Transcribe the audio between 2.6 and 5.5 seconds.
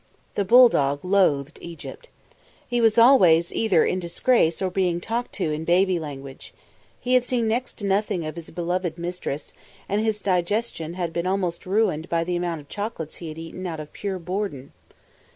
He was always either in disgrace or being talked